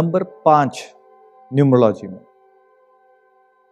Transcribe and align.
Number 0.00 0.22
पाँच, 0.22 0.94
numerology 1.54 2.06
में। 2.06 2.20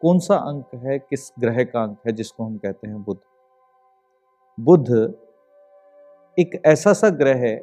कौन 0.03 0.19
सा 0.19 0.35
अंक 0.37 0.65
है, 0.74 0.99
किस 0.99 1.33
ग्रह 1.38 1.65
का 1.65 1.83
अंक 1.83 1.99
है 2.06 2.12
जिसको 2.12 2.45
हम 2.45 2.56
कहते 2.56 2.88
हैं 2.88 3.03
बुध? 3.03 3.19
बुध 4.60 4.91
एक 6.38 6.63
ऐसा 6.67 6.92
सा 6.92 7.09
ग्रह 7.10 7.37
है 7.37 7.56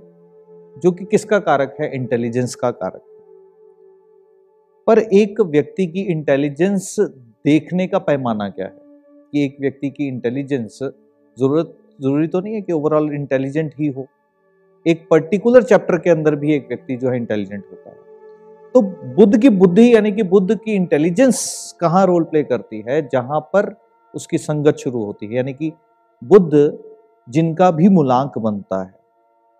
जो 0.79 0.91
कि 0.91 1.05
किसका 1.05 1.39
कारक 1.39 1.75
है? 1.81 1.95
इंटेलिजेंस 1.95 2.55
का 2.55 2.71
कारक 2.71 3.01
पर 4.87 4.99
एक 4.99 5.41
व्यक्ति 5.41 5.87
की 5.87 6.01
इंटेलिजेंस 6.01 6.95
देखने 7.45 7.87
का 7.87 7.99
पैमाना 7.99 8.49
क्या 8.49 8.65
है? 8.65 8.73
कि 9.31 9.45
एक 9.45 9.57
व्यक्ति 9.61 9.89
की 9.89 10.07
इंटेलिजेंस 10.07 10.79
ज़रूरत, 11.39 11.77
ज़रूरी 12.01 12.27
तो 12.27 12.39
नहीं 12.39 12.53
है 12.53 12.61
कि 12.61 12.73
ओवरऑल 12.73 13.13
इंटेलिजेंट 13.13 13.73
ही 13.79 13.87
हो। 13.87 14.07
एक 14.87 15.07
पर्टिकुलर 15.11 15.63
चैप्टर 15.63 15.97
के 15.97 16.09
अंदर 16.09 16.35
भी 16.35 16.53
एक 16.53 16.67
व्यक्ति 16.67 16.95
जो 16.95 17.09
है 17.09 17.17
इंटेलिजेंट 17.17 17.65
है। 17.84 17.84
तो 18.75 18.81
बुद्ध 18.81 19.41
की 19.41 19.49
बुद्धि 19.49 19.95
यानी 19.95 20.11
कि 20.11 20.23
बुद्ध 20.23 20.55
की 20.55 20.73
इंटेलिजेंस 20.73 21.75
कहाँ 21.79 22.05
रोल 22.05 22.23
प्ले 22.23 22.43
करती 22.43 22.83
है? 22.89 23.01
जहाँ 23.01 23.39
पर 23.39 23.75
उसकी 24.13 24.37
संगत 24.37 24.75
शुरू 24.75 25.03
होती 25.03 25.25
है। 25.25 25.35
यानी 25.35 25.53
कि 25.53 25.71
बुद्ध 26.23 26.79
जिनका 27.29 27.71
भी 27.71 27.89
मूलांक 27.89 28.37
बनता 28.37 28.83
है 28.83 28.93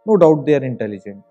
no 0.08 0.16
doubt 0.16 0.44
they 0.46 0.56
are 0.56 0.64
intelligent 0.64 1.24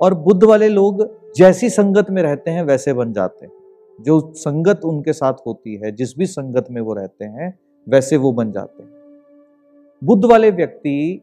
और 0.00 0.14
बुद्ध 0.14 0.44
वाले 0.44 0.68
लोग 0.68 1.08
जैसी 1.36 1.70
संगत 1.70 2.10
में 2.10 2.22
रहते 2.22 2.50
हैं, 2.50 2.62
वैसे 2.62 2.92
बन 2.92 3.12
जाते 3.12 3.46
हैं। 3.46 3.52
जो 4.00 4.32
संगत 4.36 4.80
उनके 4.84 5.12
साथ 5.12 5.34
होती 5.46 5.76
है, 5.76 5.92
जिस 5.92 6.18
भी 6.18 6.26
संगत 6.26 6.66
में 6.70 6.80
वो 6.80 6.94
रहते 6.94 7.24
हैं, 7.24 7.58
वैसे 7.88 8.16
वो 8.16 8.32
बन 8.32 8.52
जाते 8.52 8.82
हैं। 8.82 8.90
बुद्ध 10.04 10.24
वाले 10.24 10.50
व्यक्ति 10.50 11.22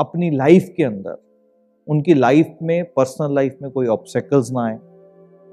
अपनी 0.00 0.30
लाइफ 0.30 0.74
के 0.76 0.84
अंदर, 0.84 1.16
उनकी 1.88 2.14
लाइफ 2.14 2.54
में 2.62 2.84
पर्सनल 2.84 3.34
लाइफ 3.34 3.58
में 3.62 3.70
कोई 3.70 3.86
ऑब्सेकल्स 3.86 4.52
ना 4.52 4.66
आए। 4.66 4.78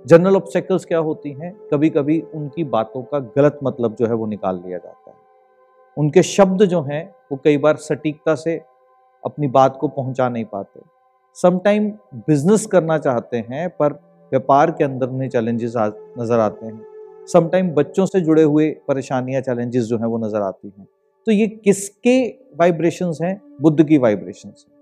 जनरल 0.05 0.35
ऑब्सेकल्स 0.35 0.85
क्या 0.85 0.99
होती 0.99 1.31
हैं? 1.31 1.51
कभी 1.71 1.89
कभी 1.89 2.19
उनकी 2.35 2.63
बातों 2.63 3.01
का 3.03 3.19
गलत 3.19 3.59
मतलब 3.63 3.95
जो 3.95 4.07
है 4.07 4.13
वो 4.13 4.25
निकाल 4.25 4.61
लिया 4.65 4.77
जाता 4.77 5.09
है। 5.11 5.15
उनके 5.97 6.23
शब्द 6.23 6.63
जो 6.63 6.81
हैं, 6.81 7.15
वो 7.31 7.39
कई 7.43 7.57
बार 7.57 7.75
सटीकता 7.75 8.35
से 8.35 8.55
अपनी 9.23 9.47
बात 9.47 9.77
को 9.81 9.87
पहुँचा 9.87 10.29
नहीं 10.29 10.45
पाते। 10.45 10.81
समटाइम 11.37 11.89
बिज़नेस 12.27 12.65
करना 12.65 12.97
चाहते 12.97 13.37
हैं, 13.37 13.69
पर 13.69 13.93
व्यापार 14.31 14.71
के 14.71 14.83
अंदर 14.83 15.07
उन्हें 15.07 15.29
चैलेंजेस 15.29 15.73
नज़र 16.19 16.39
आते 16.39 16.65
हैं। 16.65 17.25
समटाइम 17.27 17.69
बच्चों 17.69 18.05
से 18.05 18.21
जुड़े 18.21 18.43
हुए 18.43 18.69
परेशानियाँ 18.87 19.41
चैलेंजेस 19.41 19.83
जो 19.83 19.97
हैं 19.97 20.05
वो 20.05 20.17
नज़र 20.17 20.41
आती 20.41 20.73
हैं। 20.79 20.87
तो 21.27 21.31
ये 21.31 21.47
किसके 21.47 22.27
वाइब्रेशंस 22.55 23.19
हैं? 23.21 23.41
बुद्ध 23.61 23.87
की 23.87 23.97
वाइब्रेशंस 23.97 24.65
हैं। 24.67 24.74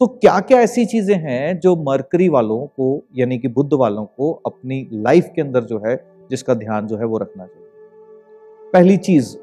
तो 0.00 0.06
क्या 0.06 0.38
क्या 0.40 0.58
ऐसी 0.60 0.84
चीज़ें 0.86 1.16
हैं 1.16 1.58
जो 1.60 1.74
मरकरी 1.76 2.28
वालों 2.28 2.58
को, 2.66 3.02
यानी 3.16 3.38
कि 3.38 3.48
बुद्ध 3.48 3.72
वालों 3.72 4.04
को 4.06 4.30
अपनी 4.46 4.88
लाइफ 4.94 5.30
के 5.34 5.42
अंदर 5.42 5.64
जो 5.64 5.78
है, 5.86 5.94
जिसका 6.30 6.54
ध्यान 6.54 6.86
जो 6.86 6.96
है 6.96 7.04
वो 7.04 7.18
रखना 7.18 7.46
चाहिए? 7.46 7.66
पहली 8.72 8.96
चीज़, 8.96 9.36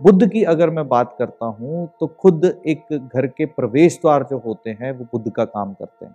बुद्ध 0.00 0.28
की 0.30 0.42
अगर 0.44 0.70
मैं 0.70 0.86
बात 0.88 1.14
करता 1.18 1.46
हूँ 1.46 1.88
तो 2.00 2.06
खुद 2.20 2.44
एक 2.44 2.92
घर 2.92 3.26
के 3.26 3.46
प्रवेश 3.46 3.98
द्वार 4.02 4.26
जो 4.30 4.38
होते 4.38 4.70
हैं, 4.70 4.92
वो 4.92 5.04
बुद्ध 5.12 5.32
का 5.32 5.44
काम 5.46 5.72
करते 5.74 6.04
हैं। 6.06 6.14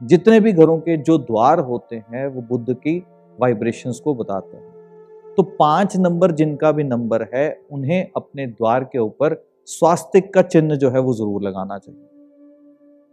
जितने 0.00 0.40
भी 0.40 0.52
घरों 0.52 0.78
के 0.78 0.96
जो 0.98 1.18
द्वार 1.20 1.60
होते 1.60 1.96
हैं, 1.96 2.26
वो 2.26 2.42
बुद्ध 2.42 2.74
की 2.74 2.98
वाइब्रेशंस 3.38 4.00
को 4.00 4.14
बताते 4.14 4.56
हैं। 4.56 5.34
तो 5.36 5.42
पाँच 5.58 5.96
नंबर 5.96 6.32
जिनका 6.32 6.72
भी 6.72 6.84
नंबर 6.84 7.26
है, 7.34 7.48
उन्हें 7.70 8.10
अपने 8.16 8.46
द्वार 8.46 8.84
के 8.84 8.98
ऊपर 8.98 9.42
स्वास्थ्य 9.68 10.20
का 10.20 10.42
चिन्ह 10.42 10.74
जो 10.76 10.90
है 10.90 11.00
वो 11.00 11.14
ज़रूर 11.14 11.42
लगाना 11.42 11.78
चाहिए। 11.78 12.08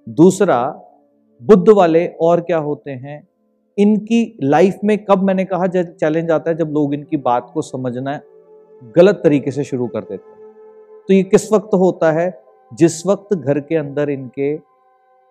दूसरा, 0.08 0.64
बुद्ध 1.42 1.70
वाले 1.70 2.06
और 2.22 2.42
क्या 2.42 2.58
होते 2.58 2.92
हैं? 2.92 3.28
इनकी 3.78 4.38
लाइफ 4.44 4.80
में 4.84 4.98
कब 5.06 5.24
मैंने 5.24 5.46
कहा 5.46 5.68
चैलेंज 5.68 6.32
आता 6.32 6.52
है 6.52 6.58
जब 6.58 6.72
लोग 6.74 6.94
इनकी 6.94 7.18
बात 7.18 7.52
को 7.54 7.62
समझना 7.62 8.20
गलत 8.96 9.22
तरीके 9.24 9.52
से 9.52 9.64
शुरू 9.64 9.88
कर 9.88 10.02
देते 10.02 10.32
हैं। 10.32 10.52
तो 11.08 11.14
ये 11.14 11.24
किस 11.24 11.52
वक्त 11.54 11.74
होता 11.74 12.12
है? 12.12 12.44
जिस 12.72 13.06
वक्त 13.06 13.34
घर 13.36 13.60
के 13.60 13.76
अंदर 13.76 14.10
इनके 14.10 14.58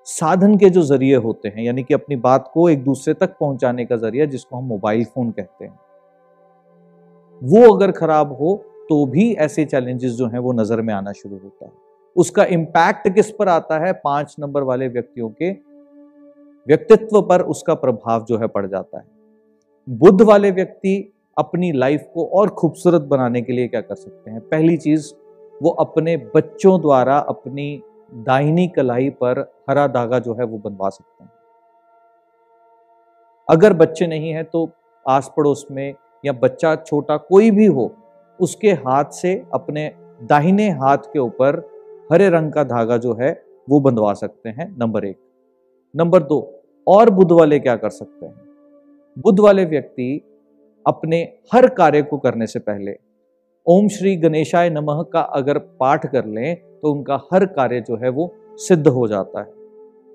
साधन 0.06 0.56
के 0.56 0.70
जो 0.70 0.82
ज़रिए 0.82 1.16
होते 1.16 1.48
हैं, 1.48 1.62
यानी 1.62 1.82
कि 1.82 1.94
अपनी 1.94 2.16
बात 2.16 2.50
को 2.54 2.68
एक 2.68 2.82
दूसरे 2.84 3.14
तक 3.14 3.36
पहुँचाने 3.40 3.84
का 3.84 3.96
ज़रिया 3.96 4.26
जिसको 4.26 4.56
हम 4.56 4.64
मोबाइल 4.64 5.04
फ़ोन 5.04 5.30
कहते 5.30 5.64
हैं। 5.64 5.78
वो 7.42 7.72
अगर 7.74 7.90
खराब 7.90 8.32
हो 8.32 8.56
तो 8.88 9.04
भी 9.06 9.32
ऐसे 9.34 9.64
चैलेंजेस 9.64 10.12
जो 10.12 10.26
हैं 10.26 10.38
वो 10.38 10.52
नज़र 10.52 10.80
में 10.82 10.92
आना 10.94 11.12
शुरू 11.12 11.36
होता 11.36 11.64
है। 11.64 11.72
उसका 12.16 12.44
इंपैक्ट 12.44 13.08
किस 13.14 13.30
पर 13.30 13.48
आता 13.48 13.78
है? 13.78 13.92
पाँच 13.92 14.36
नंबर 14.40 14.62
वाले 14.62 14.88
व्यक्तियों 14.88 15.30
के 15.30 15.50
व्यक्तित्व 16.68 17.22
पर 17.22 17.42
उसका 17.42 17.74
प्रभाव 17.74 18.24
जो 18.24 18.38
है 18.38 18.46
पड़ 18.46 18.66
जाता 18.66 18.98
है। 18.98 19.04
बुद्ध 19.88 20.22
वाले 20.22 20.50
व्यक्ति 20.50 21.12
अपनी 21.38 21.72
लाइफ 21.72 22.10
को 22.14 22.26
और 22.26 22.48
खूबसूरत 22.48 23.00
बनाने 23.00 23.42
के 23.42 23.52
लिए 23.52 23.68
क्या 23.68 23.80
कर 23.80 23.94
सकते 23.94 24.30
हैं? 24.30 24.40
पहली 24.40 24.76
चीज़, 24.76 25.12
वो 25.62 25.70
अपने 25.70 26.16
बच्चों 26.16 26.80
द्वारा 26.80 27.18
अपनी 27.18 27.82
दाहिनी 28.14 28.68
कलाई 28.68 29.10
पर 29.10 29.52
हरा 29.70 29.86
धागा 29.86 30.18
जो 30.18 30.34
है 30.34 30.44
वो 30.44 30.58
बनवा 30.58 30.88
सकते 30.88 31.24
हैं। 31.24 31.30
अगर 33.48 33.72
बच्चे 33.72 34.06
नहीं 34.06 34.30
हैं 34.30 34.44
तो 34.44 34.70
आस 35.08 35.32
पड़ोस 35.36 35.66
में 35.70 35.94
या 36.24 36.32
बच्चा 36.32 36.76
छोटा 36.76 37.16
कोई 37.16 37.50
भी 37.50 37.66
हो, 37.66 37.94
उसके 38.40 38.72
हाथ 38.72 39.04
से, 39.04 39.44
अपने 39.54 39.92
दाहिने 40.22 40.70
हाथ 40.70 40.98
के 40.98 41.18
ऊपर 41.18 41.79
हरे 42.12 42.28
रंग 42.28 42.52
का 42.52 42.64
धागा 42.64 42.96
जो 42.96 43.12
है, 43.14 43.30
वो 43.70 43.80
बंधवा 43.80 44.12
सकते 44.12 44.48
हैं, 44.48 44.76
नंबर 44.78 45.04
एक। 45.04 45.16
नंबर 45.94 46.22
दो, 46.22 46.38
और 46.86 47.10
बुद्ध 47.10 47.32
वाले 47.32 47.58
क्या 47.58 47.76
कर 47.76 47.90
सकते 47.90 48.26
हैं? 48.26 48.34
बुद्ध 49.18 49.40
वाले 49.40 49.64
व्यक्ति 49.64 50.20
अपने 50.86 51.20
हर 51.52 51.68
कार्य 51.68 52.02
को 52.02 52.18
करने 52.18 52.46
से 52.46 52.58
पहले 52.58 52.96
ओम 53.66 53.88
श्री 53.88 54.16
गणेशाय 54.16 54.70
नमः 54.70 55.02
का 55.02 55.20
अगर 55.20 55.58
पाठ 55.58 56.06
कर 56.06 56.24
लें 56.26 56.56
तो 56.82 56.92
उनका 56.92 57.20
हर 57.32 57.44
कार्य 57.46 57.80
जो 57.80 57.96
है, 57.96 58.08
वो 58.08 58.34
सिद्ध 58.56 58.86
हो 58.88 59.06
जाता 59.08 59.40
है। 59.40 59.52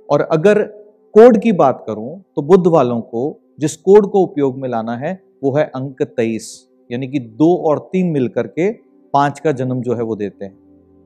और 0.09 0.21
अगर 0.21 0.63
कोड 1.15 1.37
की 1.37 1.51
बात 1.51 1.83
करूँ 1.87 2.23
तो 2.35 2.41
बुद्ध 2.41 2.67
वालों 2.67 2.99
को 3.01 3.39
जिस 3.59 3.75
कोड 3.77 4.09
को 4.11 4.19
उपयोग 4.19 4.57
में 4.57 4.69
लाना 4.69 4.95
है, 4.97 5.19
वो 5.43 5.55
है 5.57 5.65
अंक 5.65 6.01
तेईस, 6.03 6.67
यानी 6.91 7.07
कि 7.07 7.19
दो 7.19 7.55
और 7.69 7.79
तीन 7.91 8.11
मिलकर 8.11 8.47
के 8.47 8.71
पाँच 9.13 9.39
का 9.39 9.51
जन्म 9.51 9.81
जो 9.81 9.95
है, 9.95 10.03
वो 10.03 10.15
देते 10.15 10.45
हैं। 10.45 10.64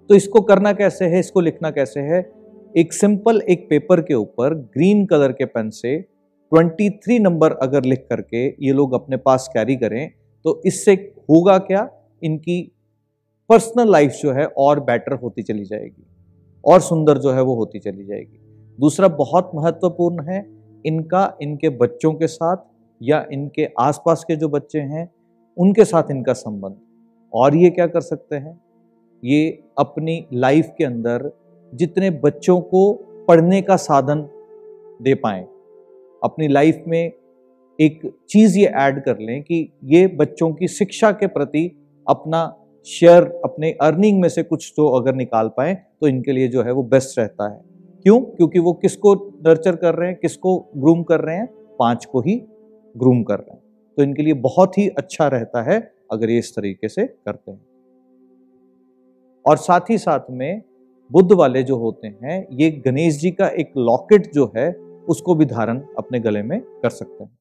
तो 0.09 0.15
इसको 0.15 0.41
करना 0.41 0.71
कैसे 0.73 1.05
है, 1.05 1.19
इसको 1.19 1.41
लिखना 1.41 1.69
कैसे 1.71 1.99
है? 2.01 2.19
एक 2.75 2.93
सिंपल 2.93 3.41
एक 3.49 3.67
पेपर 3.69 4.01
के 4.01 4.13
ऊपर 4.13 4.53
ग्रीन 4.73 5.05
कलर 5.05 5.31
के 5.31 5.45
पेन 5.47 5.69
से 5.71 5.97
23 6.51 7.19
नंबर 7.19 7.51
अगर 7.63 7.83
लिख 7.83 8.05
करके 8.09 8.45
ये 8.65 8.71
लोग 8.73 8.93
अपने 8.93 9.17
पास 9.17 9.47
कैरी 9.53 9.75
करें 9.75 10.09
तो 10.45 10.61
इससे 10.65 10.93
होगा 11.29 11.57
क्या? 11.59 11.87
इनकी 12.21 12.61
पर्सनल 13.49 13.91
लाइफ 13.91 14.11
जो 14.21 14.31
है 14.31 14.45
और 14.57 14.79
बेटर 14.79 15.13
होती 15.13 15.43
चली 15.43 15.65
जाएगी, 15.65 16.03
और 16.63 16.79
सुंदर 16.81 17.17
जो 17.17 17.31
है 17.31 17.41
वो 17.41 17.55
होती 17.55 17.79
चली 17.79 18.05
जाएगी। 18.05 18.39
दूसरा 18.79 19.07
बहुत 19.07 19.51
महत्वपूर्ण 19.55 20.25
है, 20.27 20.45
इनका, 20.85 21.37
इनके 21.41 21.69
बच्चों 21.69 22.13
के 22.13 22.27
साथ 22.27 22.57
या 23.01 23.25
इनके 23.31 23.67
आसपास 23.79 24.23
के 24.27 24.35
जो 24.35 24.49
बच्चे 24.49 24.79
हैं, 24.79 25.09
उनके 25.57 25.85
साथ 25.85 26.11
इनका 26.11 26.33
संबंध। 26.33 26.75
और 27.33 27.55
ये 27.55 27.69
क्या 27.69 27.87
कर 27.87 28.01
सकते 28.01 28.35
हैं? 28.35 28.59
ये 29.23 29.59
अपनी 29.77 30.25
लाइफ 30.33 30.71
के 30.77 30.83
अंदर 30.83 31.31
जितने 31.73 32.09
बच्चों 32.19 32.59
को 32.61 32.91
पढ़ने 33.27 33.61
का 33.61 33.75
साधन 33.75 34.21
दे 35.01 35.13
पाए, 35.15 35.41
अपनी 36.21 36.47
लाइफ 36.47 36.83
में 36.87 37.11
एक 37.79 37.99
चीज़ 38.29 38.57
ये 38.59 38.65
ऐड 38.65 39.03
कर 39.03 39.19
लें 39.19 39.41
कि 39.43 39.71
ये 39.83 40.05
बच्चों 40.09 40.51
की 40.53 40.67
शिक्षा 40.67 41.11
के 41.11 41.27
प्रति 41.27 41.69
अपना 42.07 42.41
शेयर 42.87 43.23
अपने 43.45 43.71
अर्निंग 43.81 44.19
में 44.21 44.29
से 44.29 44.43
कुछ 44.43 44.73
तो 44.77 44.87
अगर 44.89 45.15
निकाल 45.15 45.47
पाए 45.47 45.73
तो 46.01 46.07
इनके 46.07 46.31
लिए 46.31 46.47
जो 46.47 46.63
है 46.63 46.71
वो 46.71 46.83
बेस्ट 46.83 47.19
रहता 47.19 47.49
है। 47.49 47.61
क्यों? 48.03 48.19
क्योंकि 48.21 48.59
वो 48.59 48.73
किसको 48.73 49.13
नर्चर 49.47 49.75
कर 49.75 49.95
रहे 49.95 50.09
हैं, 50.09 50.17
किसको 50.21 50.57
ग्रूम 50.77 51.03
कर 51.03 51.21
रहे 51.21 51.35
हैं? 51.35 51.47
पाँच 51.79 52.05
को 52.05 52.21
ही 52.21 52.35
ग्रूम 52.95 53.23
कर 53.23 53.39
रहे 53.39 53.51
हैं। 53.51 53.61
तो 53.97 54.03
इनके 54.03 54.23
लिए 54.23 54.33
बहुत 54.33 54.77
ही 54.77 54.87
अच्छा 54.89 55.27
रहता 55.27 55.61
है, 55.63 55.79
अगर 56.11 56.29
ये 56.29 56.37
इस 56.39 56.55
तरीके 56.55 56.87
से 56.87 57.05
करते 57.05 57.51
हैं। 57.51 57.61
और 59.47 59.57
साथ 59.57 59.79
ही 59.89 59.97
साथ 59.97 60.19
में 60.29 60.61
बुद्ध 61.11 61.31
वाले 61.31 61.63
जो 61.63 61.77
होते 61.77 62.07
हैं, 62.07 62.47
ये 62.51 62.71
गणेश 62.71 63.19
जी 63.19 63.31
का 63.31 63.47
एक 63.47 63.71
लॉकेट 63.77 64.33
जो 64.33 64.53
है, 64.57 64.71
उसको 65.09 65.35
भी 65.35 65.45
धारण 65.45 65.81
अपने 65.97 66.19
गले 66.19 66.43
में 66.43 66.61
कर 66.61 66.89
सकते 66.89 67.23
हैं। 67.23 67.38